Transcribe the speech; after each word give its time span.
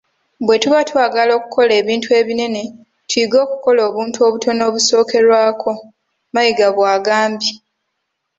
"Bwetuba 0.45 0.79
twagala 0.89 1.31
okukola 1.39 1.71
ebintu 1.81 2.07
ebinene 2.19 2.63
tuyige 3.09 3.37
okukola 3.45 3.81
obuntu 3.89 4.17
obutono 4.27 4.61
obusookerwako,” 4.69 5.71
Mayiga 6.33 6.67
bw'agambye. 6.75 7.51